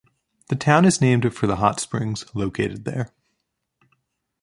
The 0.47 0.55
town 0.55 0.85
is 0.85 0.99
named 0.99 1.31
for 1.31 1.45
the 1.45 1.57
hot 1.57 1.79
springs 1.79 2.25
located 2.33 2.85
there. 2.85 3.13